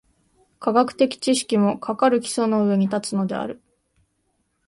[0.57, 3.61] 科学的知識も、かかる基礎の上に立つのである。